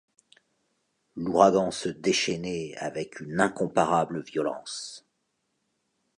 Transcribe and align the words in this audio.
L’ouragan 1.15 1.69
se 1.69 1.87
déchaînait 1.87 2.73
avec 2.77 3.19
une 3.19 3.39
incomparable 3.39 4.23
violence. 4.23 5.05